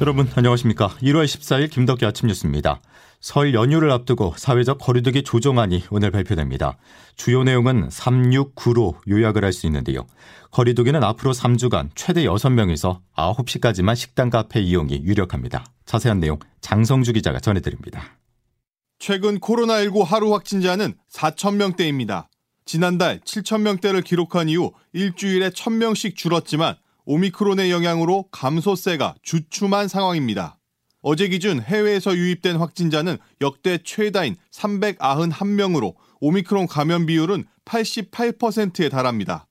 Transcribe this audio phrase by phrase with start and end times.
[0.00, 0.88] 여러분 안녕하십니까.
[1.02, 2.80] 1월 14일 김덕기 아침 뉴스입니다.
[3.20, 6.78] 설 연휴를 앞두고 사회적 거리두기 조정안이 오늘 발표됩니다.
[7.16, 10.06] 주요 내용은 369로 요약을 할 수 있는데요.
[10.52, 15.66] 거리두기는 앞으로 3주간 최대 6명에서 9시까지만 식당 카페 이용이 유력합니다.
[15.84, 18.02] 자세한 내용 장성주 기자가 전해드립니다.
[18.98, 22.28] 최근 코로나19 하루 확진자는 4천명대입니다.
[22.64, 26.76] 지난달 7천명대를 기록한 이후 일주일에 1천명씩 줄었지만
[27.10, 30.58] 오미크론의 영향으로 감소세가 주춤한 상황입니다.
[31.02, 39.48] 어제 기준 해외에서 유입된 확진자는 역대 최다인 391명으로 오미크론 감염 비율은 88%에 달합니다.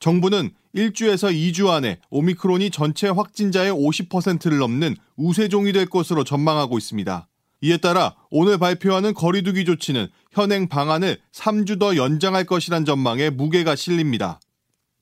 [0.00, 7.28] 정부는 1주에서 2주 안에 오미크론이 전체 확진자의 50%를 넘는 우세종이 될 것으로 전망하고 있습니다.
[7.60, 14.40] 이에 따라 오늘 발표하는 거리두기 조치는 현행 방안을 3주 더 연장할 것이란 전망에 무게가 실립니다.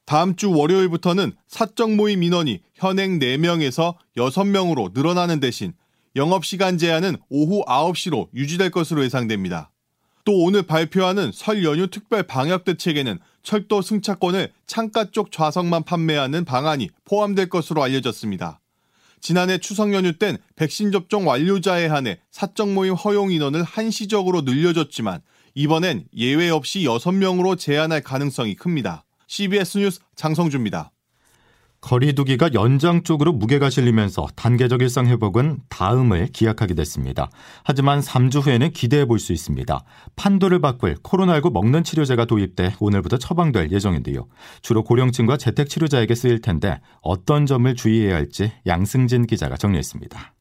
[0.07, 5.73] 다음 주 월요일부터는 사적 모임 인원이 현행 4명에서 6명으로 늘어나는 대신
[6.15, 9.73] 영업시간 제한은 오후 9시로 유지될 것으로 예상됩니다.
[10.25, 16.89] 또 오늘 발표하는 설 연휴 특별 방역 대책에는 철도 승차권을 창가 쪽 좌석만 판매하는 방안이
[17.05, 18.61] 포함될 것으로 알려졌습니다.
[19.21, 25.21] 지난해 추석 연휴 땐 백신 접종 완료자에 한해 사적 모임 허용 인원을 한시적으로 늘려줬지만
[25.55, 29.06] 이번엔 예외 없이 6명으로 제한할 가능성이 큽니다.
[29.27, 30.92] CBS 뉴스 장성주입니다.
[31.80, 37.30] 거리두기가 연장 쪽으로 무게가 실리면서 단계적 일상 회복은 다음을 기약하게 됐습니다.
[37.62, 39.84] 하지만 3주 후에는 기대해 볼 수 있습니다.
[40.16, 44.27] 판도를 바꿀 코로나19 먹는 치료제가 도입돼 오늘부터 처방될 예정인데요.
[44.62, 50.34] 주로 고령층과 재택 치료자에게 쓰일 텐데 어떤 점을 주의해야 할지 양승진 기자가 정리했습니다.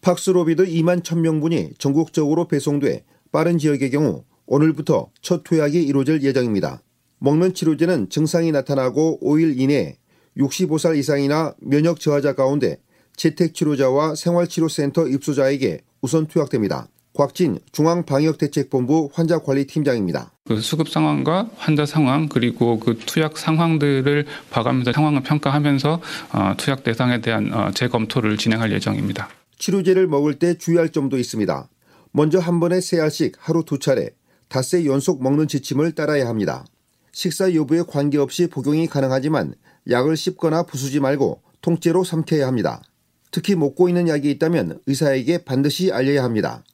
[0.00, 6.82] 팍스로비드 2만 1000명분이 전국적으로 배송돼 빠른 지역의 경우 오늘부터 첫 투약이 이루어질 예정입니다.
[7.24, 9.96] 먹는 치료제는 증상이 나타나고 5일 이내
[10.36, 12.76] 65살 이상이나 면역 저하자 가운데
[13.16, 16.88] 재택 치료자와 생활치료센터 입소자에게 우선 투약됩니다.
[17.14, 20.32] 곽진 중앙방역대책본부 환자관리팀장입니다.
[20.44, 26.00] 그 수급 상황과 환자 상황 그리고 그 투약 상황들을 봐가면서 상황을 평가하면서
[26.34, 29.30] 어, 투약 대상에 대한 어, 재검토를 진행할 예정입니다.
[29.58, 31.70] 치료제를 먹을 때 주의할 점도 있습니다.
[32.12, 34.10] 먼저 한 번에 세 알씩 하루 두 차례
[34.48, 36.66] 닷새 연속 먹는 지침을 따라야 합니다.
[37.14, 39.54] 식사 여부에 관계없이 복용이 가능하지만
[39.88, 42.82] 약을 씹거나 부수지 말고 통째로 삼켜야 합니다.
[43.30, 46.64] 특히 먹고 있는 약이 있다면 의사에게 반드시 알려야 합니다.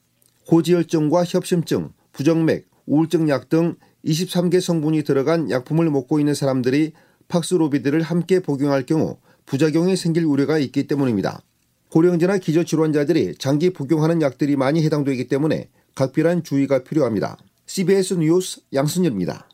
[0.47, 6.93] 고지혈증과 협심증, 부정맥, 우울증 약 등 23개 성분이 들어간 약품을 먹고 있는 사람들이
[7.29, 11.43] 팍스로비드를 함께 복용할 경우 부작용이 생길 우려가 있기 때문입니다.
[11.91, 17.37] 고령자나 기저질환자들이 장기 복용하는 약들이 많이 해당되기 때문에 각별한 주의가 필요합니다.
[17.67, 19.47] CBS 뉴스 양순열입니다.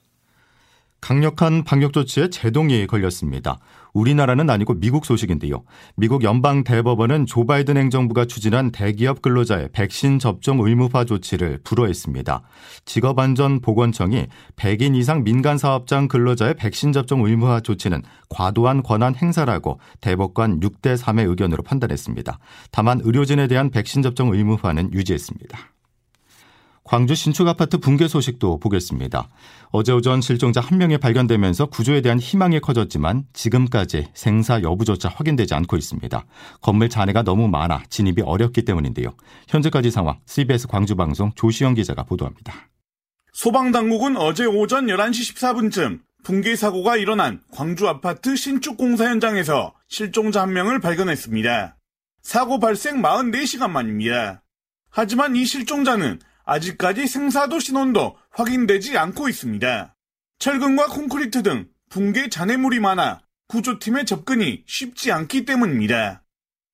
[1.00, 3.58] 강력한 방역 조치에 제동이 걸렸습니다.
[3.92, 5.62] 우리나라는 아니고 미국 소식인데요.
[5.96, 12.42] 미국 연방 대법원은 조 바이든 행정부가 추진한 대기업 근로자의 백신 접종 의무화 조치를 불허했습니다.
[12.84, 14.26] 직업안전보건청이
[14.56, 21.28] 100인 이상 민간 사업장 근로자의 백신 접종 의무화 조치는 과도한 권한 행사라고 대법관 6대 3의
[21.30, 22.38] 의견으로 판단했습니다.
[22.70, 25.75] 다만 의료진에 대한 백신 접종 의무화는 유지했습니다.
[26.86, 29.28] 광주 신축 아파트 붕괴 소식도 보겠습니다.
[29.72, 35.76] 어제 오전 실종자 한 명이 발견되면서 구조에 대한 희망이 커졌지만 지금까지 생사 여부조차 확인되지 않고
[35.76, 36.24] 있습니다.
[36.62, 39.08] 건물 잔해가 너무 많아 진입이 어렵기 때문인데요.
[39.48, 42.54] 현재까지 상황 CBS 광주방송 조시영 기자가 보도합니다.
[43.32, 50.52] 소방당국은 어제 오전 11시 14분쯤 붕괴 사고가 일어난 광주 아파트 신축 공사 현장에서 실종자 한
[50.52, 51.76] 명을 발견했습니다.
[52.22, 54.42] 사고 발생 44시간 만입니다.
[54.88, 59.94] 하지만 이 실종자는 아직까지 생사도 신원도 확인되지 않고 있습니다.
[60.38, 66.22] 철근과 콘크리트 등 붕괴 잔해물이 많아 구조팀의 접근이 쉽지 않기 때문입니다.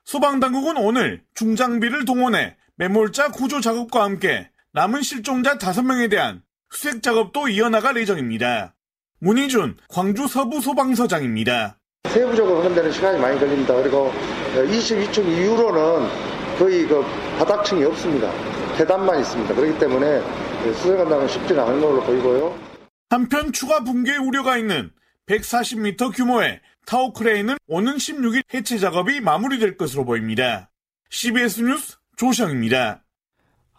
[0.05, 7.97] 소방당국은 오늘 중장비를 동원해 매몰자 구조 작업과 함께 남은 실종자 5명에 대한 수색 작업도 이어나갈
[7.97, 8.75] 예정입니다.
[9.21, 11.79] 문희준 광주 서부 소방서장입니다.
[12.09, 13.75] 세부적으로 데는 시간이 많이 걸립니다.
[13.75, 14.13] 그리고
[14.55, 16.09] 22층 이후로는
[16.59, 17.03] 거의 그
[17.39, 18.52] 바닥층이 없습니다.
[18.77, 19.55] 계단만 있습니다.
[19.55, 20.21] 그렇기 때문에
[20.75, 22.59] 수색한다는 쉽지는 않은 걸로 보이고요.
[23.11, 24.91] 한편 추가 붕괴 우려가 있는
[25.27, 30.71] 140m 규모의 타워 크레인은 오는 16일 해체 작업이 마무리될 것으로 보입니다.
[31.11, 33.05] CBS 뉴스 조시영입니다.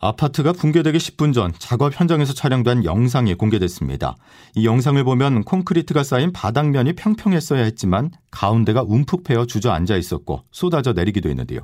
[0.04, 4.18] 아파트가 붕괴되기 10분 전 작업 현장에서 촬영된 영상이 공개됐습니다.
[4.54, 11.30] 이 영상을 보면 콘크리트가 쌓인 바닥면이 평평했어야 했지만 가운데가 움푹 패여 주저앉아 있었고 쏟아져 내리기도
[11.30, 11.62] 했는데요.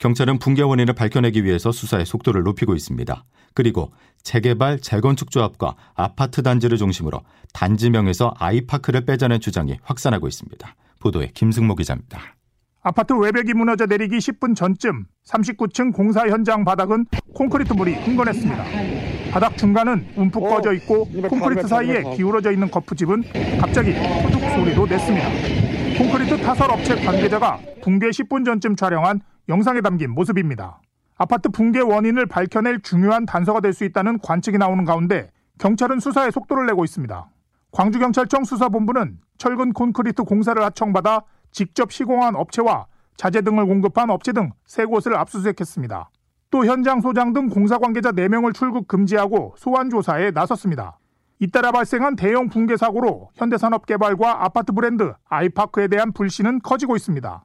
[0.00, 3.24] 경찰은 붕괴 원인을 밝혀내기 위해서 수사의 속도를 높이고 있습니다.
[3.54, 3.90] 그리고
[4.22, 7.22] 재개발, 재건축 조합과 아파트 단지를 중심으로
[7.54, 10.74] 단지명에서 아이파크를 빼자는 주장이 확산하고 있습니다.
[10.98, 12.37] 보도에 김승모 기자입니다.
[12.88, 17.04] 아파트 외벽이 무너져 내리기 10분 전쯤 39층 공사 현장 바닥은
[17.34, 18.64] 콘크리트 물이 흥건했습니다.
[19.30, 23.24] 바닥 중간은 움푹 어, 꺼져 있고 콘크리트 사이에 기울어져 있는 거푸집은
[23.60, 23.92] 갑자기
[24.22, 25.98] 푸둑 소리도 냈습니다.
[25.98, 29.20] 콘크리트 타설 업체 관계자가 붕괴 10분 전쯤 촬영한
[29.50, 30.80] 영상에 담긴 모습입니다.
[31.18, 36.64] 아파트 붕괴 원인을 밝혀낼 중요한 단서가 될 수 있다는 관측이 나오는 가운데 경찰은 수사에 속도를
[36.64, 37.28] 내고 있습니다.
[37.72, 42.86] 광주경찰청 수사본부는 철근 콘크리트 공사를 하청받아 직접 시공한 업체와
[43.16, 46.10] 자재 등을 공급한 업체 등 세 곳을 압수수색했습니다.
[46.50, 50.98] 또 현장 소장 등 공사 관계자 4명을 출국 금지하고 소환 조사에 나섰습니다.
[51.40, 57.44] 잇따라 발생한 대형 붕괴 사고로 현대산업개발과 아파트 브랜드 아이파크에 대한 불신은 커지고 있습니다.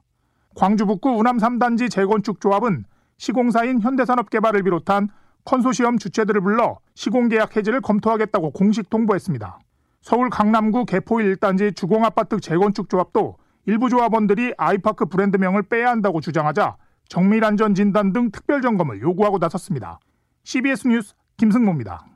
[0.56, 2.84] 광주 북구 우남 3단지 재건축 조합은
[3.18, 5.08] 시공사인 현대산업개발을 비롯한
[5.44, 9.58] 컨소시엄 주체들을 불러 시공계약 해지를 검토하겠다고 공식 통보했습니다.
[10.00, 13.36] 서울 강남구 개포 1단지 주공아파트 재건축 조합도
[13.66, 16.76] 일부 조합원들이 아이파크 브랜드명을 빼야 한다고 주장하자
[17.08, 19.98] 정밀안전 진단 등 특별 점검을 요구하고 나섰습니다.
[20.44, 22.06] CBS 뉴스 김승모입니다.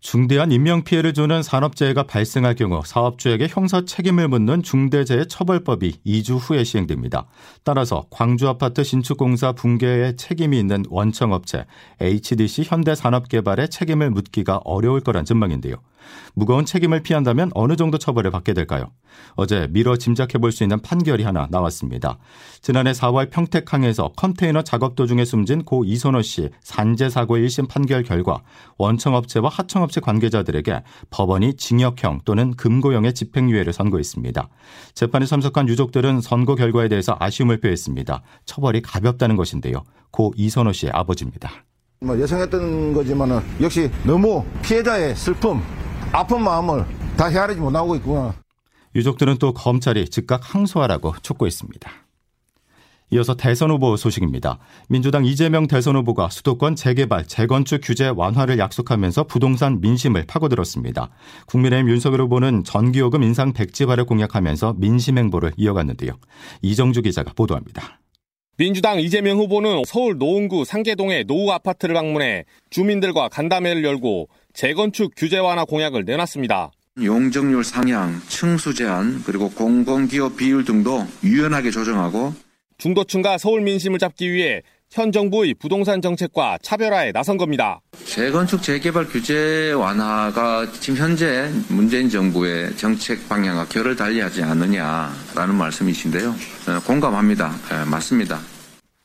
[0.00, 7.26] 중대한 인명피해를 주는 산업재해가 발생할 경우 사업주에게 형사 책임을 묻는 중대재해 처벌법이 2주 후에 시행됩니다.
[7.64, 11.66] 따라서 광주아파트 신축공사 붕괴에 책임이 있는 원청업체
[12.00, 15.76] HDC 현대산업개발에 책임을 묻기가 어려울 거란 전망인데요.
[16.34, 18.90] 무거운 책임을 피한다면 어느 정도 처벌을 받게 될까요?
[19.34, 22.18] 어제 미뤄 짐작해 볼 수 있는 판결이 하나 나왔습니다.
[22.60, 28.42] 지난해 4월 평택항에서 컨테이너 작업 도중에 숨진 고 이선호 씨 산재 사고 1심 판결 결과
[28.78, 34.48] 원청업체와 하청업체 관계자들에게 법원이 징역형 또는 금고형의 집행유예를 선고했습니다.
[34.94, 38.22] 재판에 참석한 유족들은 선고 결과에 대해서 아쉬움을 표했습니다.
[38.44, 39.84] 처벌이 가볍다는 것인데요.
[40.10, 41.50] 고 이선호 씨의 아버지입니다.
[42.00, 45.60] 뭐 예상했던 거지만은 역시 너무 피해자의 슬픔
[46.12, 46.84] 아픈 마음을
[47.16, 48.34] 다 헤아리지 못하고 있구나.
[48.94, 51.90] 유족들은 또 검찰이 즉각 항소하라고 촉구했습니다.
[53.10, 54.58] 이어서 대선 후보 소식입니다.
[54.88, 61.10] 민주당 이재명 대선 후보가 수도권 재개발, 재건축 규제 완화를 약속하면서 부동산 민심을 파고들었습니다.
[61.46, 66.12] 국민의힘 윤석열 후보는 전기요금 인상 백지화를 공약하면서 민심 행보를 이어갔는데요.
[66.60, 67.98] 이정주 기자가 보도합니다.
[68.58, 74.28] 민주당 이재명 후보는 서울 노원구 상계동의 노후 아파트를 방문해 주민들과 간담회를 열고
[74.58, 76.72] 재건축 규제 완화 공약을 내놨습니다.
[77.00, 82.34] 용적률 상향, 층수 제한, 그리고 공공기업 비율 등도 유연하게 조정하고
[82.76, 87.80] 중도층과 서울 민심을 잡기 위해 현 정부의 부동산 정책과 차별화에 나선 겁니다.
[88.04, 96.30] 재건축 재개발 규제 완화가 지금 현재 문재인 정부의 정책 방향과 결을 달리하지 않느냐라는 말씀이신데요.
[96.30, 97.54] 어, 공감합니다.
[97.70, 98.40] 네, 맞습니다.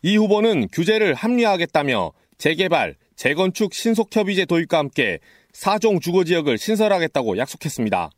[0.01, 5.19] 이 후보는 규제를 합리화하겠다며 재개발, 재건축 신속협의제 도입과 함께
[5.53, 8.09] 4종 주거지역을 신설하겠다고 약속했습니다.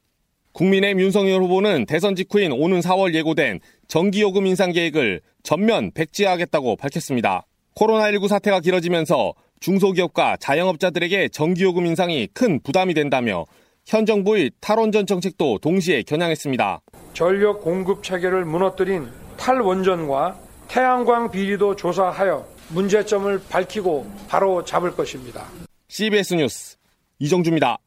[0.51, 7.45] 국민의힘 윤석열 후보는 대선 직후인 오는 4월 예고된 전기요금 인상 계획을 전면 백지화하겠다고 밝혔습니다.
[7.75, 13.45] 코로나19 사태가 길어지면서 중소기업과 자영업자들에게 전기요금 인상이 큰 부담이 된다며
[13.85, 16.81] 현 정부의 탈원전 정책도 동시에 겨냥했습니다.
[17.13, 25.45] 전력 공급 체계를 무너뜨린 탈원전과 태양광 비리도 조사하여 문제점을 밝히고 바로 잡을 것입니다.
[25.87, 26.77] CBS 뉴스
[27.19, 27.77] 이정주입니다.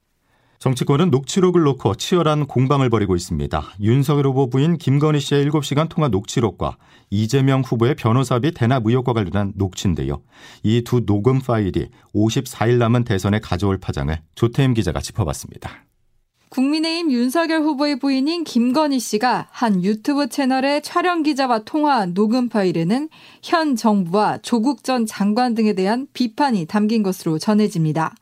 [0.60, 3.62] 정치권은 녹취록을 놓고 치열한 공방을 벌이고 있습니다.
[3.80, 6.76] 윤석열 후보 부인 김건희 씨의 7시간 통화 녹취록과
[7.10, 10.20] 이재명 후보의 변호사비 대납 의혹과 관련한 녹취인데요.
[10.64, 15.84] 이 두 녹음 파일이 54일 남은 대선에 가져올 파장을 조태임 기자가 짚어봤습니다.
[16.50, 23.10] 국민의힘 윤석열 후보의 부인인 김건희 씨가 한 유튜브 채널의 촬영 기자와 통화한 녹음 파일에는
[23.42, 28.14] 현 정부와 조국 전 장관 등에 대한 비판이 담긴 것으로 전해집니다.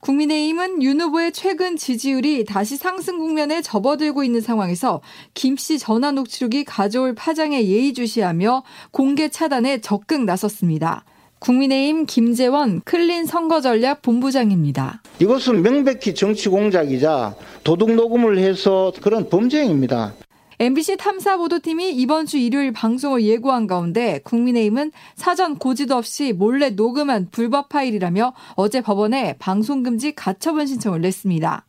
[0.00, 5.00] 국민의힘은 윤 후보의 최근 지지율이 다시 상승 국면에 접어들고 있는 상황에서
[5.34, 11.04] 김 씨 전화 녹취록이 가져올 파장에 예의주시하며 공개 차단에 적극 나섰습니다.
[11.40, 15.02] 국민의힘 김재원 clean 선거전략 본부장입니다.
[15.20, 20.14] 이것은 명백히 정치 공작이자 도둑 녹음을 해서 그런 범죄입니다.
[20.58, 27.28] MBC 탐사 보도팀이 이번 주 일요일 방송을 예고한 가운데 국민의힘은 사전 고지도 없이 몰래 녹음한
[27.30, 31.64] 불법 파일이라며 어제 법원에 방송금지 가처분 신청을 냈습니다.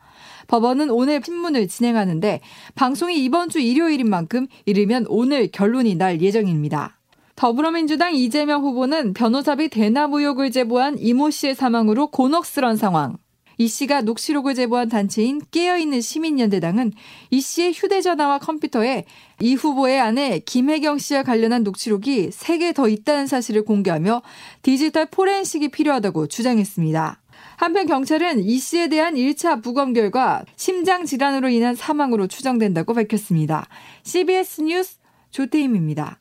[0.47, 2.41] 법원은 오늘 신문을 진행하는데
[2.75, 6.97] 방송이 이번 주 일요일인 만큼 이르면 오늘 결론이 날 예정입니다.
[7.41, 13.17] 더불어민주당 이재명 후보는 변호사비 대납 의혹을 제보한 이모 씨의 사망으로 곤혹스런 상황.
[13.57, 16.91] 이 씨가 녹취록을 제보한 단체인 깨어있는 시민연대당은
[17.31, 19.05] 이 씨의 휴대전화와 컴퓨터에
[19.39, 24.21] 이 후보의 아내 김혜경 씨와 관련한 녹취록이 3개 더 있다는 사실을 공개하며
[24.61, 27.21] 디지털 포렌식이 필요하다고 주장했습니다.
[27.55, 33.65] 한편 경찰은 이 씨에 대한 1차 부검 결과 심장 질환으로 인한 사망으로 추정된다고 밝혔습니다.
[34.03, 34.97] CBS 뉴스
[35.31, 36.20] 조태임입니다.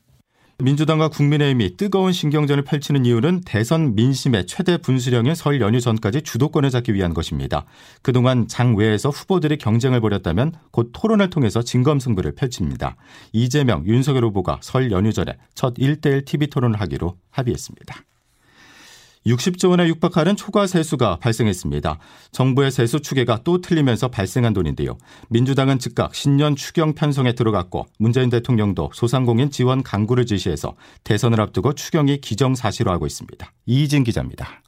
[0.61, 6.93] 민주당과 국민의힘이 뜨거운 신경전을 펼치는 이유는 대선 민심의 최대 분수령인 설 연휴 전까지 주도권을 잡기
[6.93, 7.65] 위한 것입니다.
[8.01, 12.95] 그동안 장외에서 후보들이 경쟁을 벌였다면 곧 토론을 통해서 진검승부를 펼칩니다.
[13.33, 18.10] 이재명, 윤석열 후보가 설 연휴 전에 첫 1대1 TV 토론을 하기로 합의했습니다.
[19.25, 21.99] 60조 원에 육박하는 초과 세수가 발생했습니다.
[22.31, 24.97] 정부의 세수 추계가 또 틀리면서 발생한 돈인데요.
[25.29, 32.19] 민주당은 즉각 신년 추경 편성에 들어갔고 문재인 대통령도 소상공인 지원 강구를 지시해서 대선을 앞두고 추경이
[32.21, 33.51] 기정사실화하고 있습니다.
[33.65, 34.60] 이진 기자입니다.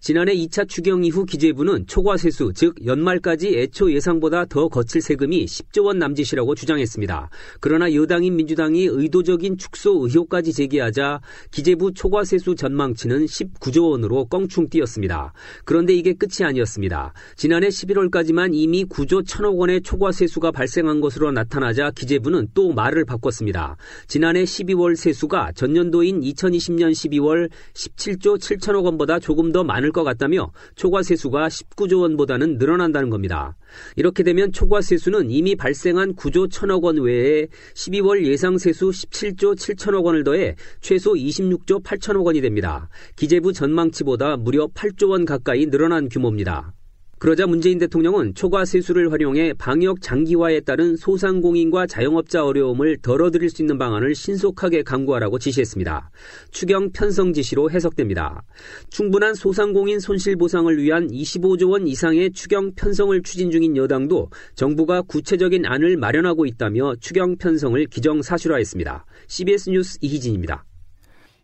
[0.00, 5.98] 지난해 2차 추경 이후 기재부는 초과세수, 즉 연말까지 애초 예상보다 더 거칠 세금이 10조 원
[5.98, 7.30] 남짓이라고 주장했습니다.
[7.60, 15.32] 그러나 여당인 민주당이 의도적인 축소 의혹까지 제기하자 기재부 초과세수 전망치는 19조 원으로 껑충 뛰었습니다.
[15.64, 17.12] 그런데 이게 끝이 아니었습니다.
[17.36, 23.76] 지난해 11월까지만 이미 9조 1천억 원의 초과세수가 발생한 것으로 나타나자 기재부는 또 말을 바꿨습니다.
[24.06, 31.02] 지난해 12월 세수가 전년도인 2020년 12월 17조 7천억 원보다 조금 더 많을 것 같다며 초과
[31.02, 33.56] 세수가 19조 원보다는 늘어난다는 겁니다.
[33.96, 40.04] 이렇게 되면 초과 세수는 이미 발생한 9조 1천억 원 외에 12월 예상 세수 17조 7천억
[40.04, 42.88] 원을 더해 최소 26조 8천억 원이 됩니다.
[43.16, 46.74] 기재부 전망치보다 무려 8조 원 가까이 늘어난 규모입니다.
[47.18, 53.76] 그러자 문재인 대통령은 초과 세수를 활용해 방역 장기화에 따른 소상공인과 자영업자 어려움을 덜어드릴 수 있는
[53.76, 56.10] 방안을 신속하게 강구하라고 지시했습니다.
[56.52, 58.44] 추경 편성 지시로 해석됩니다.
[58.90, 65.66] 충분한 소상공인 손실 보상을 위한 25조 원 이상의 추경 편성을 추진 중인 여당도 정부가 구체적인
[65.66, 69.04] 안을 마련하고 있다며 추경 편성을 기정사실화했습니다.
[69.26, 70.67] CBS 뉴스 이희진입니다.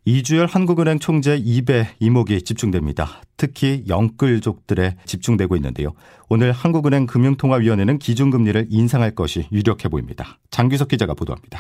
[0.07, 3.23] 이주열 한국은행 총재 입에 이목이 집중됩니다.
[3.39, 5.95] 특히 영끌족들에 집중되고 있는데요.
[6.29, 10.39] 오늘 한국은행 금융통화위원회는 기준금리를 인상할 것이 유력해 보입니다.
[10.51, 11.59] 장규석 기자가 보도합니다.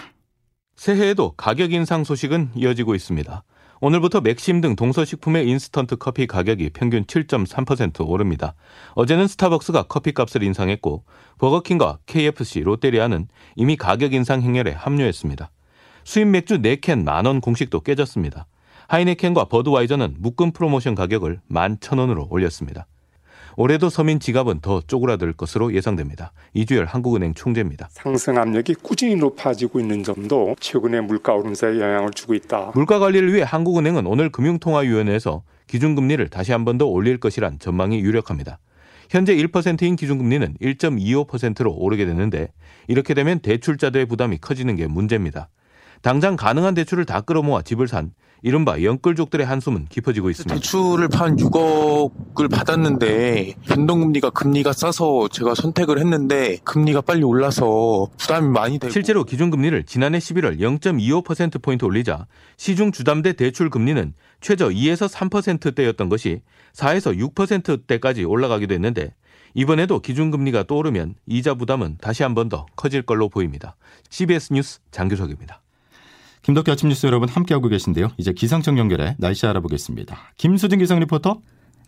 [0.76, 3.44] 새해에도 가격 인상 소식은 이어지고 있습니다.
[3.80, 8.54] 오늘부터 맥심 등 동서식품의 인스턴트 커피 가격이 평균 7.3% 오릅니다.
[8.94, 11.04] 어제는 스타벅스가 커피값을 인상했고
[11.38, 15.50] 버거킹과 KFC, 롯데리아는 이미 가격 인상 행렬에 합류했습니다.
[16.04, 18.46] 수입 맥주 4캔 만원 공식도 깨졌습니다.
[18.88, 22.86] 하이네켄과 버드와이저는 묶음 프로모션 가격을 11,000원으로 올렸습니다.
[23.56, 26.32] 올해도 서민 지갑은 더 쪼그라들 것으로 예상됩니다.
[26.54, 27.88] 이주열 한국은행 총재입니다.
[27.90, 32.72] 상승 압력이 꾸준히 높아지고 있는 점도 최근의 물가 오름세에 영향을 주고 있다.
[32.74, 38.58] 물가 관리를 위해 한국은행은 오늘 금융통화위원회에서 기준금리를 다시 한 번 더 올릴 것이란 전망이 유력합니다.
[39.08, 42.48] 현재 1%인 기준금리는 1.25%로 오르게 되는데
[42.88, 45.48] 이렇게 되면 대출자들의 부담이 커지는 게 문제입니다.
[46.04, 50.54] 당장 가능한 대출을 다 끌어모아 집을 산 이른바 영끌족들의 한숨은 깊어지고 있습니다.
[50.54, 58.78] 대출을 판 6억을 받았는데 변동금리가 금리가 싸서 제가 선택을 했는데 금리가 빨리 올라서 부담이 많이
[58.78, 62.26] 되고 실제로 기준금리를 지난해 11월 0.25%포인트 올리자
[62.58, 66.42] 시중 주담대 대출 금리는 최저 2에서 3%대였던 것이
[66.74, 69.14] 4에서 6%대까지 올라가기도 했는데
[69.54, 73.76] 이번에도 기준금리가 또 오르면 이자 부담은 다시 한 번 더 커질 걸로 보입니다.
[74.10, 75.62] CBS 뉴스 장규석입니다.
[76.44, 78.10] 김덕기 아침 뉴스 여러분 함께하고 계신데요.
[78.18, 80.16] 이제 기상청 연결해 날씨 알아보겠습니다.
[80.36, 81.40] 김수진 기상 리포터.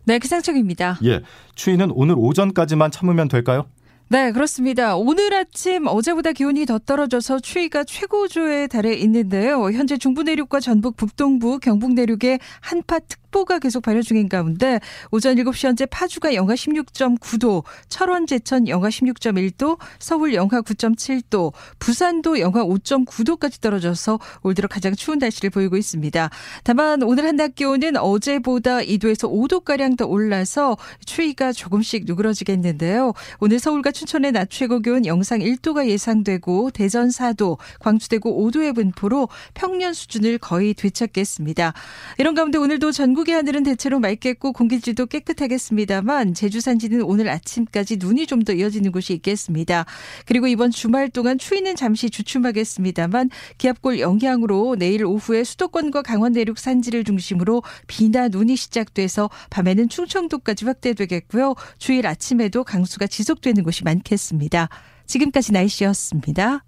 [0.06, 0.98] 네, 기상청입니다.
[1.04, 1.20] 예,
[1.54, 3.66] 추위는 오늘 오전까지만 참으면 될까요?
[4.08, 4.96] 네, 그렇습니다.
[4.96, 9.70] 오늘 아침 어제보다 기온이 더 떨어져서 추위가 최고조에 달해 있는데요.
[9.72, 15.36] 현재 중부 내륙과 전북 북동부, 경북 내륙에 한파 특 보가 계속 발효 중인 가운데 오전
[15.36, 23.60] 7시 현재 파주가 영하 16.9도, 철원 제천 영하 16.1도, 서울 영하 9.7도, 부산도 영하 5.9도까지
[23.60, 26.30] 떨어져서 올 들어 가장 추운 날씨를 보이고 있습니다.
[26.64, 33.12] 다만 오늘 한낮 기온은 어제보다 2도에서 5도가량 더 올라서 추위가 조금씩 누그러지겠는데요.
[33.40, 39.28] 오늘 서울과 춘천의 낮 최고 기온 영상 1도가 예상되고 대전 4도, 광주 대구 5도의 분포로
[39.52, 41.74] 평년 수준을 거의 되찾겠습니다.
[42.16, 42.92] 이런 가운데 오늘도
[43.26, 49.12] 전국의 하늘은 대체로 맑겠고 공기질도 깨끗하겠습니다만 제주 산지는 오늘 아침까지 눈이 좀 더 이어지는 곳이
[49.14, 49.86] 있겠습니다.
[50.26, 57.02] 그리고 이번 주말 동안 추위는 잠시 주춤하겠습니다만 기압골 영향으로 내일 오후에 수도권과 강원 내륙 산지를
[57.02, 61.54] 중심으로 비나 눈이 시작돼서 밤에는 충청도까지 확대되겠고요.
[61.78, 64.68] 주일 아침에도 강수가 지속되는 곳이 많겠습니다.
[65.06, 66.62] 지금까지 날씨였습니다.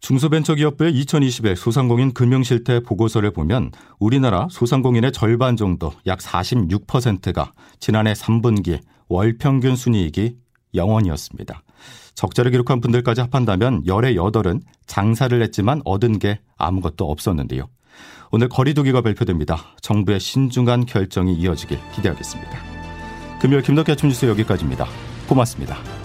[0.00, 9.36] 중소벤처기업부의 2021 소상공인 금융실태 보고서를 보면 우리나라 소상공인의 절반 정도 약 46%가 지난해 3분기 월
[9.38, 10.36] 평균 순이익이
[10.74, 11.60] 0원이었습니다.
[12.14, 17.68] 적자를 기록한 분들까지 합한다면 열의 여덟은 장사를 했지만 얻은 게 아무것도 없었는데요.
[18.30, 19.74] 오늘 거리두기가 발표됩니다.
[19.80, 22.50] 정부의 신중한 결정이 이어지길 기대하겠습니다.
[23.40, 24.86] 금요일 김덕기 아침 뉴스 여기까지입니다.
[25.28, 25.97] 고맙습니다.